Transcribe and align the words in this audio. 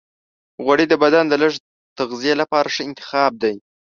غوړې 0.63 0.85
د 0.89 0.93
بدن 1.03 1.25
د 1.29 1.33
لږ 1.41 1.53
تغذیې 1.99 2.33
لپاره 2.41 2.67
ښه 2.73 2.81
انتخاب 2.89 3.31
دی. 3.43 3.55